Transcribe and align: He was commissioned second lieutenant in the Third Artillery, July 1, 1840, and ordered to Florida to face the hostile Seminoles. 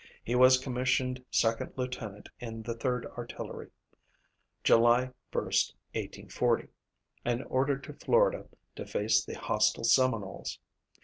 He 0.23 0.33
was 0.33 0.57
commissioned 0.57 1.23
second 1.29 1.73
lieutenant 1.75 2.27
in 2.39 2.63
the 2.63 2.73
Third 2.73 3.05
Artillery, 3.15 3.69
July 4.63 5.01
1, 5.31 5.43
1840, 5.43 6.69
and 7.23 7.43
ordered 7.43 7.83
to 7.83 7.93
Florida 7.93 8.47
to 8.77 8.87
face 8.87 9.23
the 9.23 9.35
hostile 9.35 9.83
Seminoles. 9.83 10.57